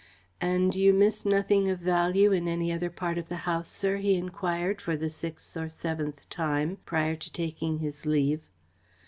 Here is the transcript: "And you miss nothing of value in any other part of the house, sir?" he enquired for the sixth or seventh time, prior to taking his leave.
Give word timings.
"And 0.41 0.73
you 0.73 0.93
miss 0.93 1.27
nothing 1.27 1.69
of 1.69 1.77
value 1.77 2.31
in 2.31 2.47
any 2.47 2.71
other 2.71 2.89
part 2.89 3.19
of 3.19 3.29
the 3.29 3.35
house, 3.45 3.69
sir?" 3.69 3.97
he 3.97 4.15
enquired 4.15 4.81
for 4.81 4.97
the 4.97 5.11
sixth 5.11 5.55
or 5.55 5.69
seventh 5.69 6.27
time, 6.27 6.79
prior 6.85 7.15
to 7.15 7.31
taking 7.31 7.77
his 7.77 8.07
leave. 8.07 8.41